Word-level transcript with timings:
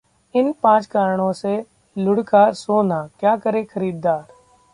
इन 0.35 0.51
पांच 0.63 0.87
कारणों 0.87 1.31
से 1.33 1.55
लुढ़का 1.97 2.51
सोना, 2.51 3.01
क्या 3.19 3.35
करें 3.35 3.65
खरीदार 3.65 4.23